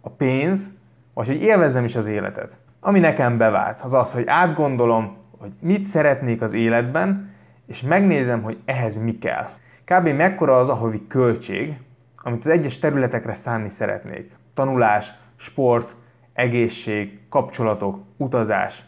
A 0.00 0.08
pénz, 0.08 0.72
vagy 1.14 1.26
hogy 1.26 1.42
élvezzem 1.42 1.84
is 1.84 1.96
az 1.96 2.06
életet. 2.06 2.58
Ami 2.80 2.98
nekem 2.98 3.36
bevált, 3.36 3.80
az 3.80 3.94
az, 3.94 4.12
hogy 4.12 4.24
átgondolom, 4.26 5.16
hogy 5.38 5.52
mit 5.60 5.82
szeretnék 5.82 6.42
az 6.42 6.52
életben, 6.52 7.32
és 7.66 7.82
megnézem, 7.82 8.42
hogy 8.42 8.58
ehhez 8.64 8.98
mi 8.98 9.18
kell. 9.18 9.48
Kb. 9.84 10.08
mekkora 10.08 10.58
az 10.58 10.68
a 10.68 10.74
havi 10.74 11.06
költség, 11.06 11.76
amit 12.22 12.40
az 12.40 12.50
egyes 12.50 12.78
területekre 12.78 13.34
szánni 13.34 13.68
szeretnék. 13.68 14.32
Tanulás, 14.54 15.12
sport, 15.36 15.96
egészség, 16.32 17.18
kapcsolatok, 17.28 18.02
utazás. 18.16 18.84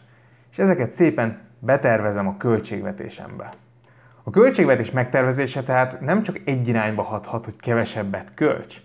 És 0.51 0.59
ezeket 0.59 0.93
szépen 0.93 1.39
betervezem 1.59 2.27
a 2.27 2.37
költségvetésembe. 2.37 3.49
A 4.27 4.29
költségvetés 4.29 4.91
megtervezése 4.91 5.63
tehát 5.63 6.01
nem 6.01 6.23
csak 6.23 6.39
egy 6.45 6.67
irányba 6.67 7.01
hathat, 7.01 7.45
hogy 7.45 7.55
kevesebbet 7.55 8.33
költs. 8.33 8.81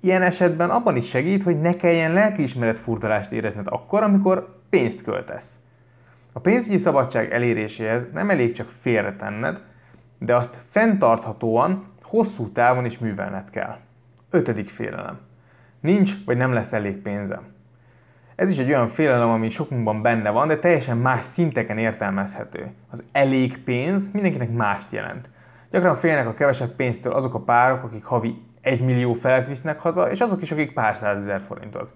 Ilyen 0.00 0.22
esetben 0.22 0.70
abban 0.70 0.96
is 0.96 1.08
segít, 1.08 1.42
hogy 1.42 1.60
ne 1.60 1.76
kelljen 1.76 2.12
lelkiismeret 2.12 2.78
furdalást 2.78 3.32
érezned 3.32 3.66
akkor, 3.68 4.02
amikor 4.02 4.60
pénzt 4.70 5.02
költesz. 5.02 5.58
A 6.32 6.40
pénzügyi 6.40 6.76
szabadság 6.76 7.32
eléréséhez 7.32 8.06
nem 8.12 8.30
elég 8.30 8.52
csak 8.52 8.68
félretenned, 8.80 9.62
de 10.18 10.34
azt 10.34 10.60
fenntarthatóan, 10.68 11.84
hosszú 12.02 12.48
távon 12.48 12.84
is 12.84 12.98
művelned 12.98 13.50
kell. 13.50 13.76
Ötödik 14.30 14.68
félelem. 14.68 15.18
Nincs 15.80 16.12
vagy 16.24 16.36
nem 16.36 16.52
lesz 16.52 16.72
elég 16.72 16.96
pénzem. 16.96 17.42
Ez 18.38 18.50
is 18.50 18.58
egy 18.58 18.68
olyan 18.68 18.88
félelem, 18.88 19.28
ami 19.28 19.48
sokunkban 19.48 20.02
benne 20.02 20.30
van, 20.30 20.48
de 20.48 20.58
teljesen 20.58 20.96
más 20.96 21.24
szinteken 21.24 21.78
értelmezhető. 21.78 22.70
Az 22.90 23.04
elég 23.12 23.62
pénz 23.64 24.10
mindenkinek 24.12 24.50
mást 24.50 24.92
jelent. 24.92 25.30
Gyakran 25.70 25.96
félnek 25.96 26.26
a 26.26 26.34
kevesebb 26.34 26.74
pénztől 26.76 27.12
azok 27.12 27.34
a 27.34 27.40
párok, 27.40 27.82
akik 27.82 28.04
havi 28.04 28.42
1 28.60 28.80
millió 28.80 29.12
felett 29.12 29.46
visznek 29.46 29.80
haza, 29.80 30.10
és 30.10 30.20
azok 30.20 30.42
is, 30.42 30.52
akik 30.52 30.72
pár 30.72 30.96
százezer 30.96 31.40
forintot. 31.40 31.92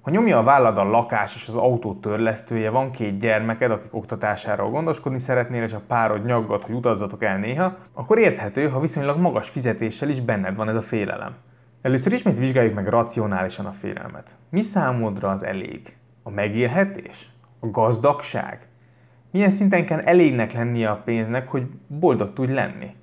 Ha 0.00 0.10
nyomja 0.10 0.38
a 0.38 0.42
vállad 0.42 0.78
a 0.78 0.84
lakás 0.84 1.34
és 1.34 1.48
az 1.48 1.54
autó 1.54 1.94
törlesztője, 1.94 2.70
van 2.70 2.90
két 2.90 3.18
gyermeked, 3.18 3.70
akik 3.70 3.94
oktatásáról 3.94 4.70
gondoskodni 4.70 5.18
szeretnél, 5.18 5.62
és 5.62 5.72
a 5.72 5.82
párod 5.86 6.24
nyaggat, 6.24 6.64
hogy 6.64 6.74
utazzatok 6.74 7.22
el 7.24 7.38
néha, 7.38 7.76
akkor 7.92 8.18
érthető, 8.18 8.68
ha 8.68 8.80
viszonylag 8.80 9.18
magas 9.18 9.48
fizetéssel 9.48 10.08
is 10.08 10.20
benned 10.20 10.56
van 10.56 10.68
ez 10.68 10.76
a 10.76 10.82
félelem. 10.82 11.34
Először 11.82 12.12
ismét 12.12 12.38
vizsgáljuk 12.38 12.74
meg 12.74 12.88
racionálisan 12.88 13.66
a 13.66 13.72
félelmet. 13.72 14.36
Mi 14.50 14.62
számodra 14.62 15.30
az 15.30 15.44
elég? 15.44 15.96
A 16.22 16.30
megélhetés? 16.30 17.30
A 17.60 17.66
gazdagság? 17.66 18.66
Milyen 19.30 19.50
szinten 19.50 19.84
kell 19.84 20.00
elégnek 20.00 20.52
lennie 20.52 20.90
a 20.90 21.02
pénznek, 21.04 21.48
hogy 21.48 21.66
boldog 21.86 22.32
tudj 22.32 22.52
lenni? 22.52 22.94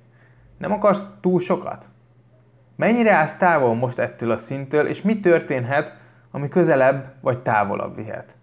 Nem 0.58 0.72
akarsz 0.72 1.08
túl 1.20 1.40
sokat? 1.40 1.88
Mennyire 2.76 3.12
állsz 3.12 3.36
távol 3.36 3.74
most 3.74 3.98
ettől 3.98 4.30
a 4.30 4.36
szinttől, 4.36 4.86
és 4.86 5.02
mi 5.02 5.20
történhet, 5.20 5.94
ami 6.30 6.48
közelebb 6.48 7.14
vagy 7.20 7.38
távolabb 7.38 7.96
vihet. 7.96 8.36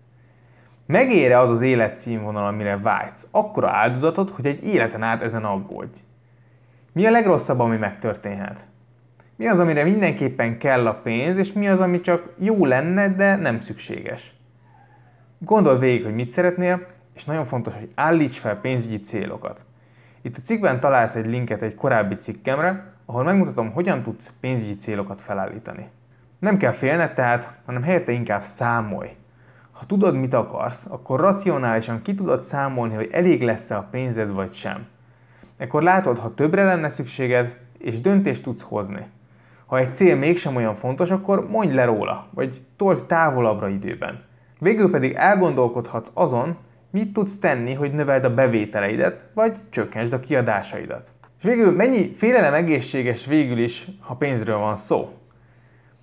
Megére 0.86 1.40
az 1.40 1.50
az 1.50 1.62
életszínvonal, 1.62 2.48
amire 2.48 2.78
vágysz, 2.78 3.28
akkora 3.32 3.70
áldozatot, 3.70 4.30
hogy 4.30 4.46
egy 4.46 4.64
életen 4.64 5.04
át 5.04 5.22
ezen 5.22 5.44
aggódj. 5.44 6.00
Mi 6.92 7.06
a 7.06 7.12
legrosszabb, 7.12 7.60
ami 7.60 7.78
megtörténhet? 7.78 8.66
Mi 9.44 9.50
az, 9.50 9.60
amire 9.60 9.84
mindenképpen 9.84 10.58
kell 10.58 10.88
a 10.88 10.94
pénz, 10.94 11.38
és 11.38 11.54
mi 11.54 11.68
az, 11.68 11.80
ami 11.80 12.02
csak 12.02 12.34
jó 12.38 12.66
lenne, 12.66 13.10
de 13.10 13.36
nem 13.36 13.60
szükséges? 13.60 14.36
Gondold 15.38 15.80
végig, 15.80 16.04
hogy 16.04 16.14
mit 16.14 16.32
szeretnél, 16.32 16.86
és 17.14 17.26
nagyon 17.26 17.46
fontos, 17.46 17.74
hogy 17.74 17.92
állíts 17.96 18.40
fel 18.40 18.60
pénzügyi 18.60 19.00
célokat. 19.00 19.66
Itt 20.22 20.38
a 20.38 20.42
cikkben 20.42 20.80
találsz 20.80 21.16
egy 21.16 21.26
linket 21.26 21.62
egy 21.62 21.76
korábbi 21.76 22.16
cikkemre, 22.16 22.94
ahol 23.06 23.24
megmutatom, 23.24 23.72
hogyan 23.72 24.04
tudsz 24.04 24.34
pénzügyi 24.40 24.76
célokat 24.76 25.22
felállítani. 25.22 25.90
Nem 26.40 26.58
kell 26.58 26.72
félned 26.72 27.14
tehát, 27.14 27.60
hanem 27.66 27.84
helyette 27.84 28.12
inkább 28.12 28.44
számolj. 28.44 29.10
Ha 29.72 29.86
tudod, 29.86 30.16
mit 30.16 30.34
akarsz, 30.34 30.86
akkor 30.90 31.20
racionálisan 31.20 32.02
ki 32.02 32.16
tudod 32.16 32.44
számolni, 32.44 32.96
hogy 32.96 33.10
elég 33.12 33.42
lesz-e 33.42 33.78
a 33.78 33.88
pénzed 33.92 34.32
vagy 34.32 34.54
sem. 34.54 34.86
Ekkor 35.58 35.84
látod, 35.84 36.18
ha 36.18 36.34
többre 36.34 36.64
lenne 36.64 36.90
szükséged, 36.90 37.58
és 37.78 38.02
döntést 38.02 38.44
tudsz 38.44 38.62
hozni. 38.62 39.06
Ha 39.74 39.80
egy 39.80 39.96
cél 39.96 40.16
mégsem 40.16 40.56
olyan 40.56 40.76
fontos, 40.76 41.12
akkor 41.12 41.50
mondj 41.50 41.74
le 41.74 41.86
róla, 41.86 42.28
vagy 42.34 42.62
told 42.78 43.06
távolabbra 43.06 43.68
időben. 43.68 44.24
Végül 44.60 44.92
pedig 44.92 45.14
elgondolkodhatsz 45.14 46.12
azon, 46.14 46.58
mit 46.92 47.14
tudsz 47.14 47.40
tenni, 47.40 47.74
hogy 47.74 47.94
növeld 47.94 48.24
a 48.24 48.34
bevételeidet, 48.34 49.26
vagy 49.34 49.56
csökkentsd 49.70 50.14
a 50.14 50.20
kiadásaidat. 50.20 51.12
És 51.38 51.44
végül 51.44 51.72
mennyi 51.72 52.14
félelem 52.18 52.54
egészséges 52.54 53.26
végül 53.26 53.58
is, 53.58 53.88
ha 54.00 54.16
pénzről 54.16 54.58
van 54.58 54.76
szó? 54.76 55.14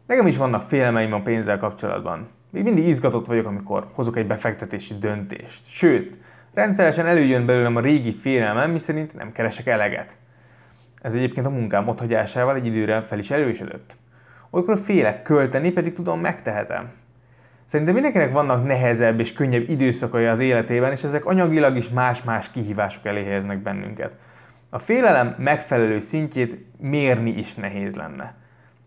Nekem 0.06 0.26
is 0.26 0.36
vannak 0.36 0.62
félelmeim 0.62 1.12
a 1.12 1.22
pénzzel 1.22 1.58
kapcsolatban. 1.58 2.28
Még 2.50 2.62
mindig 2.62 2.86
izgatott 2.86 3.26
vagyok, 3.26 3.46
amikor 3.46 3.86
hozok 3.92 4.16
egy 4.16 4.26
befektetési 4.26 4.94
döntést. 4.98 5.62
Sőt, 5.66 6.18
rendszeresen 6.54 7.06
előjön 7.06 7.46
belőlem 7.46 7.76
a 7.76 7.80
régi 7.80 8.14
félelmem, 8.14 8.70
miszerint 8.70 9.14
nem 9.14 9.32
keresek 9.32 9.66
eleget. 9.66 10.16
Ez 11.02 11.14
egyébként 11.14 11.46
a 11.46 11.50
munkám 11.50 11.88
otthagyásával 11.88 12.54
egy 12.54 12.66
időre 12.66 13.00
fel 13.00 13.18
is 13.18 13.30
erősödött. 13.30 13.96
Olykor 14.50 14.78
félek 14.78 15.22
költeni, 15.22 15.70
pedig 15.70 15.92
tudom 15.92 16.20
megtehetem. 16.20 16.90
Szerintem 17.64 17.94
mindenkinek 17.94 18.32
vannak 18.32 18.66
nehezebb 18.66 19.20
és 19.20 19.32
könnyebb 19.32 19.68
időszakai 19.68 20.26
az 20.26 20.38
életében, 20.38 20.90
és 20.90 21.02
ezek 21.02 21.24
anyagilag 21.24 21.76
is 21.76 21.88
más-más 21.88 22.50
kihívások 22.50 23.06
elé 23.06 23.24
helyeznek 23.24 23.58
bennünket. 23.58 24.16
A 24.70 24.78
félelem 24.78 25.34
megfelelő 25.38 26.00
szintjét 26.00 26.64
mérni 26.78 27.30
is 27.30 27.54
nehéz 27.54 27.96
lenne. 27.96 28.34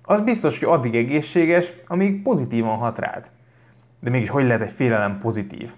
Az 0.02 0.22
biztos, 0.22 0.60
hogy 0.60 0.68
addig 0.68 0.96
egészséges, 0.96 1.74
amíg 1.88 2.22
pozitívan 2.22 2.78
hat 2.78 3.00
rád. 3.00 3.30
De 4.00 4.10
mégis 4.10 4.30
hogy 4.30 4.44
lehet 4.44 4.62
egy 4.62 4.72
félelem 4.72 5.20
pozitív? 5.20 5.72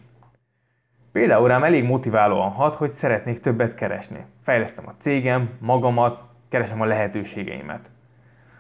Például 1.16 1.48
rám 1.48 1.64
elég 1.64 1.84
motiválóan 1.84 2.50
hat, 2.50 2.76
hogy 2.76 2.94
szeretnék 2.94 3.40
többet 3.40 3.76
keresni. 3.76 4.26
Fejlesztem 4.44 4.88
a 4.88 4.94
cégem, 4.98 5.50
magamat, 5.60 6.22
keresem 6.50 6.82
a 6.82 6.86
lehetőségeimet. 6.86 7.90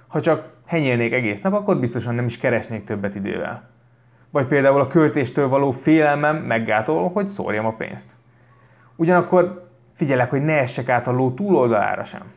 Ha 0.07 0.21
csak 0.21 0.49
henyélnék 0.65 1.13
egész 1.13 1.41
nap, 1.41 1.53
akkor 1.53 1.79
biztosan 1.79 2.15
nem 2.15 2.25
is 2.25 2.37
keresnék 2.37 2.83
többet 2.83 3.15
idővel. 3.15 3.69
Vagy 4.29 4.45
például 4.45 4.79
a 4.79 4.87
költéstől 4.87 5.47
való 5.47 5.71
félelmem 5.71 6.35
meggátol, 6.35 7.09
hogy 7.09 7.27
szórjam 7.27 7.65
a 7.65 7.73
pénzt. 7.73 8.15
Ugyanakkor 8.95 9.69
figyelek, 9.93 10.29
hogy 10.29 10.41
ne 10.41 10.59
essek 10.59 10.89
át 10.89 11.07
a 11.07 11.11
ló 11.11 11.31
túloldalára 11.31 12.03
sem. 12.03 12.31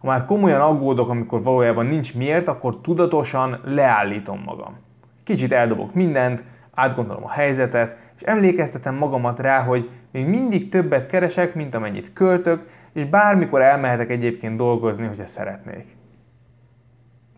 Ha 0.00 0.06
már 0.06 0.24
komolyan 0.24 0.60
aggódok, 0.60 1.08
amikor 1.08 1.42
valójában 1.42 1.86
nincs 1.86 2.14
miért, 2.14 2.48
akkor 2.48 2.80
tudatosan 2.80 3.60
leállítom 3.64 4.42
magam. 4.44 4.78
Kicsit 5.24 5.52
eldobok 5.52 5.94
mindent, 5.94 6.44
átgondolom 6.74 7.24
a 7.24 7.30
helyzetet, 7.30 8.04
és 8.16 8.22
emlékeztetem 8.22 8.94
magamat 8.94 9.38
rá, 9.38 9.62
hogy 9.62 9.90
még 10.10 10.26
mindig 10.26 10.68
többet 10.68 11.06
keresek, 11.06 11.54
mint 11.54 11.74
amennyit 11.74 12.12
költök, 12.12 12.68
és 12.92 13.04
bármikor 13.04 13.62
elmehetek 13.62 14.10
egyébként 14.10 14.56
dolgozni, 14.56 15.06
hogyha 15.06 15.26
szeretnék. 15.26 15.96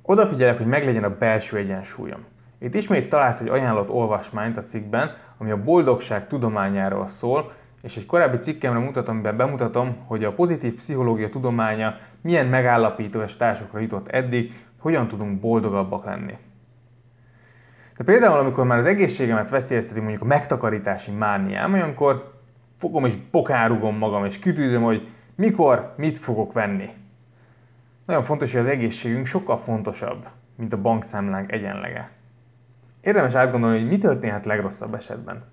Odafigyelek, 0.02 0.56
hogy 0.56 0.66
meglegyen 0.66 1.04
a 1.04 1.16
belső 1.18 1.56
egyensúlyom. 1.56 2.24
Itt 2.58 2.74
ismét 2.74 3.08
találsz 3.08 3.40
egy 3.40 3.48
ajánlott 3.48 3.90
olvasmányt 3.90 4.56
a 4.56 4.64
cikkben, 4.64 5.10
ami 5.38 5.50
a 5.50 5.62
boldogság 5.62 6.26
tudományáról 6.26 7.08
szól, 7.08 7.52
és 7.82 7.96
egy 7.96 8.06
korábbi 8.06 8.36
cikkemre 8.36 8.78
mutatom, 8.78 9.14
amiben 9.14 9.36
bemutatom, 9.36 9.96
hogy 10.06 10.24
a 10.24 10.32
pozitív 10.32 10.74
pszichológia 10.74 11.28
tudománya 11.28 11.94
milyen 12.20 12.46
megállapításokra 12.46 13.78
jutott 13.78 14.08
eddig, 14.08 14.66
hogyan 14.78 15.08
tudunk 15.08 15.40
boldogabbak 15.40 16.04
lenni. 16.04 16.36
De 17.98 18.04
például, 18.04 18.38
amikor 18.38 18.66
már 18.66 18.78
az 18.78 18.86
egészségemet 18.86 19.50
veszélyezteti 19.50 20.00
mondjuk 20.00 20.22
a 20.22 20.24
megtakarítási 20.24 21.10
mániám, 21.10 21.72
olyankor 21.72 22.32
fogom 22.76 23.04
és 23.04 23.14
bokárugom 23.30 23.96
magam, 23.96 24.24
és 24.24 24.38
kitűzöm, 24.38 24.82
hogy 24.82 25.08
mikor, 25.34 25.92
mit 25.96 26.18
fogok 26.18 26.52
venni. 26.52 26.90
Nagyon 28.06 28.22
fontos, 28.22 28.52
hogy 28.52 28.60
az 28.60 28.66
egészségünk 28.66 29.26
sokkal 29.26 29.56
fontosabb, 29.56 30.26
mint 30.56 30.72
a 30.72 30.80
bankszámlánk 30.80 31.52
egyenlege. 31.52 32.10
Érdemes 33.00 33.34
átgondolni, 33.34 33.78
hogy 33.78 33.88
mi 33.88 33.98
történhet 33.98 34.46
legrosszabb 34.46 34.94
esetben. 34.94 35.44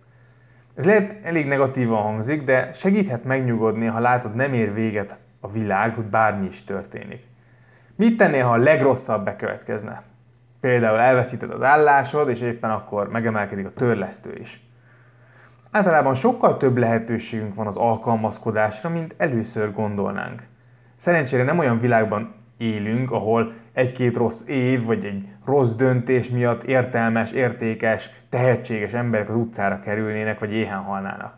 Ez 0.75 0.85
lehet 0.85 1.25
elég 1.25 1.47
negatívan 1.47 2.01
hangzik, 2.01 2.43
de 2.43 2.73
segíthet 2.73 3.23
megnyugodni, 3.23 3.85
ha 3.85 3.99
látod, 3.99 4.35
nem 4.35 4.53
ér 4.53 4.73
véget 4.73 5.17
a 5.39 5.51
világ, 5.51 5.95
hogy 5.95 6.05
bármi 6.05 6.45
is 6.45 6.63
történik. 6.63 7.23
Mit 7.95 8.17
tennél, 8.17 8.43
ha 8.43 8.53
a 8.53 8.57
legrosszabb 8.57 9.25
bekövetkezne? 9.25 10.03
Például 10.65 11.00
elveszíted 11.00 11.51
az 11.51 11.63
állásod, 11.63 12.29
és 12.29 12.41
éppen 12.41 12.69
akkor 12.69 13.10
megemelkedik 13.10 13.65
a 13.65 13.74
törlesztő 13.74 14.36
is. 14.39 14.67
Általában 15.72 16.13
sokkal 16.13 16.57
több 16.57 16.77
lehetőségünk 16.77 17.55
van 17.55 17.67
az 17.67 17.75
alkalmazkodásra, 17.77 18.89
mint 18.89 19.15
először 19.17 19.74
gondolnánk. 19.74 20.43
Szerencsére 20.95 21.43
nem 21.43 21.60
olyan 21.60 21.79
világban 21.79 22.36
élünk, 22.57 23.12
ahol 23.12 23.53
egy-két 23.74 24.17
rossz 24.17 24.41
év 24.48 24.84
vagy 24.84 25.05
egy 25.05 25.27
rossz 25.45 25.72
döntés 25.72 26.29
miatt 26.29 26.63
értelmes, 26.63 27.31
értékes, 27.31 28.10
tehetséges 28.29 28.93
emberek 28.93 29.29
az 29.29 29.36
utcára 29.36 29.79
kerülnének, 29.79 30.39
vagy 30.39 30.53
éhen 30.53 30.84
halnának. 30.84 31.38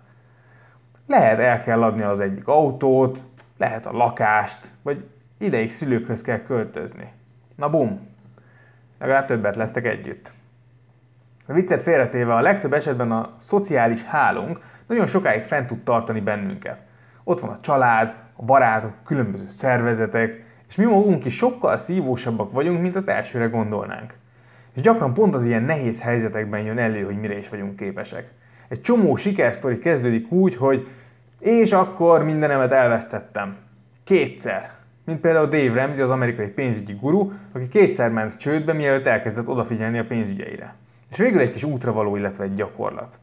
Lehet 1.07 1.39
el 1.39 1.61
kell 1.61 1.83
adni 1.83 2.03
az 2.03 2.19
egyik 2.19 2.47
autót, 2.47 3.23
lehet 3.57 3.85
a 3.85 3.91
lakást, 3.91 4.71
vagy 4.81 5.05
ideig 5.37 5.71
szülőkhöz 5.71 6.21
kell 6.21 6.41
költözni. 6.41 7.11
Na 7.55 7.69
bum, 7.69 8.15
legalább 8.99 9.25
többet 9.25 9.55
lesztek 9.55 9.85
együtt. 9.85 10.31
A 11.47 11.53
viccet 11.53 11.81
félretéve 11.81 12.33
a 12.33 12.41
legtöbb 12.41 12.73
esetben 12.73 13.11
a 13.11 13.33
szociális 13.37 14.03
hálónk 14.03 14.59
nagyon 14.87 15.05
sokáig 15.05 15.43
fent 15.43 15.67
tud 15.67 15.83
tartani 15.83 16.19
bennünket. 16.19 16.83
Ott 17.23 17.39
van 17.39 17.49
a 17.49 17.59
család, 17.59 18.13
a 18.35 18.43
barátok, 18.43 18.91
a 18.91 19.05
különböző 19.05 19.45
szervezetek, 19.47 20.45
és 20.67 20.75
mi 20.75 20.85
magunk 20.85 21.25
is 21.25 21.35
sokkal 21.35 21.77
szívósabbak 21.77 22.51
vagyunk, 22.51 22.81
mint 22.81 22.95
azt 22.95 23.07
elsőre 23.07 23.45
gondolnánk. 23.45 24.13
És 24.75 24.81
gyakran 24.81 25.13
pont 25.13 25.35
az 25.35 25.45
ilyen 25.45 25.63
nehéz 25.63 26.01
helyzetekben 26.01 26.61
jön 26.61 26.77
elő, 26.77 27.03
hogy 27.03 27.19
mire 27.19 27.37
is 27.37 27.49
vagyunk 27.49 27.75
képesek. 27.75 28.31
Egy 28.67 28.81
csomó 28.81 29.15
sikersztori 29.15 29.79
kezdődik 29.79 30.31
úgy, 30.31 30.55
hogy 30.55 30.87
és 31.39 31.71
akkor 31.71 32.23
mindenemet 32.23 32.71
elvesztettem. 32.71 33.55
Kétszer. 34.03 34.76
Mint 35.07 35.19
például 35.19 35.47
Dave 35.47 35.81
Ramsey, 35.81 36.03
az 36.03 36.09
amerikai 36.09 36.47
pénzügyi 36.47 36.93
guru, 36.93 37.31
aki 37.51 37.67
kétszer 37.67 38.09
ment 38.09 38.37
csődbe, 38.37 38.73
mielőtt 38.73 39.05
elkezdett 39.05 39.47
odafigyelni 39.47 39.97
a 39.97 40.05
pénzügyeire. 40.05 40.75
És 41.11 41.17
végül 41.17 41.39
egy 41.39 41.51
kis 41.51 41.63
útravaló, 41.63 42.15
illetve 42.15 42.43
egy 42.43 42.53
gyakorlat. 42.53 43.19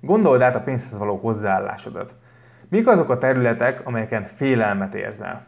Gondold 0.00 0.40
át 0.40 0.54
a 0.54 0.60
pénzhez 0.60 0.98
való 0.98 1.16
hozzáállásodat. 1.16 2.14
Mik 2.68 2.86
azok 2.86 3.10
a 3.10 3.18
területek, 3.18 3.86
amelyeken 3.86 4.24
félelmet 4.24 4.94
érzel? 4.94 5.46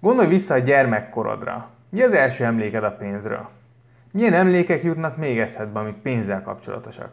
Gondolj 0.00 0.28
vissza 0.28 0.54
a 0.54 0.58
gyermekkorodra. 0.58 1.68
Mi 1.88 2.02
az 2.02 2.12
első 2.12 2.44
emléked 2.44 2.84
a 2.84 2.96
pénzről? 2.96 3.48
Milyen 4.12 4.34
emlékek 4.34 4.82
jutnak 4.82 5.16
még 5.16 5.38
eszedbe, 5.38 5.78
amik 5.78 5.96
pénzzel 5.96 6.42
kapcsolatosak? 6.42 7.10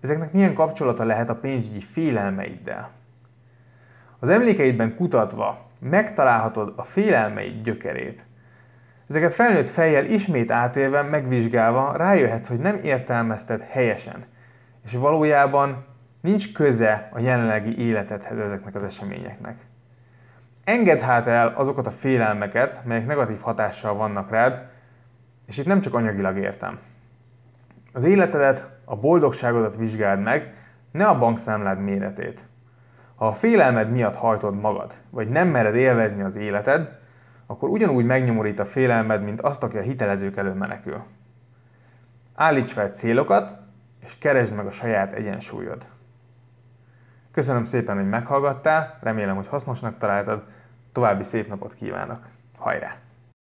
Ezeknek 0.00 0.32
milyen 0.32 0.54
kapcsolata 0.54 1.04
lehet 1.04 1.28
a 1.28 1.34
pénzügyi 1.34 1.80
félelmeiddel? 1.80 2.90
Az 4.18 4.28
emlékeidben 4.28 4.94
kutatva 4.94 5.66
megtalálhatod 5.78 6.72
a 6.76 6.82
félelmeid 6.82 7.62
gyökerét. 7.62 8.26
Ezeket 9.08 9.32
felnőtt 9.32 9.68
fejjel 9.68 10.04
ismét 10.04 10.50
átélve, 10.50 11.02
megvizsgálva 11.02 11.96
rájöhetsz, 11.96 12.48
hogy 12.48 12.58
nem 12.58 12.80
értelmezted 12.82 13.60
helyesen, 13.60 14.24
és 14.84 14.92
valójában 14.92 15.84
nincs 16.20 16.52
köze 16.52 17.08
a 17.12 17.18
jelenlegi 17.18 17.78
életedhez 17.78 18.38
ezeknek 18.38 18.74
az 18.74 18.82
eseményeknek. 18.82 19.56
Engedd 20.64 20.98
hát 20.98 21.26
el 21.26 21.52
azokat 21.56 21.86
a 21.86 21.90
félelmeket, 21.90 22.84
melyek 22.84 23.06
negatív 23.06 23.40
hatással 23.40 23.94
vannak 23.94 24.30
rád, 24.30 24.68
és 25.46 25.58
itt 25.58 25.66
nem 25.66 25.80
csak 25.80 25.94
anyagilag 25.94 26.36
értem. 26.36 26.78
Az 27.92 28.04
életedet, 28.04 28.68
a 28.84 28.96
boldogságodat 28.96 29.76
vizsgáld 29.76 30.20
meg, 30.20 30.54
ne 30.90 31.06
a 31.06 31.18
bankszámlád 31.18 31.80
méretét. 31.80 32.44
Ha 33.18 33.26
a 33.26 33.32
félelmed 33.32 33.90
miatt 33.90 34.14
hajtod 34.14 34.60
magad, 34.60 34.94
vagy 35.10 35.28
nem 35.28 35.48
mered 35.48 35.74
élvezni 35.74 36.22
az 36.22 36.36
életed, 36.36 36.98
akkor 37.46 37.68
ugyanúgy 37.68 38.04
megnyomorít 38.04 38.58
a 38.58 38.64
félelmed, 38.64 39.22
mint 39.22 39.40
azt, 39.40 39.62
aki 39.62 39.78
a 39.78 39.82
hitelezők 39.82 40.36
elől 40.36 40.54
menekül. 40.54 41.02
Állíts 42.34 42.72
fel 42.72 42.90
célokat, 42.90 43.58
és 44.04 44.18
keresd 44.18 44.54
meg 44.54 44.66
a 44.66 44.70
saját 44.70 45.12
egyensúlyod. 45.12 45.86
Köszönöm 47.30 47.64
szépen, 47.64 47.96
hogy 47.96 48.08
meghallgattál, 48.08 48.98
remélem, 49.00 49.36
hogy 49.36 49.48
hasznosnak 49.48 49.98
találtad, 49.98 50.42
további 50.92 51.22
szép 51.22 51.48
napot 51.48 51.74
kívánok. 51.74 52.26
Hajrá! 52.58 53.07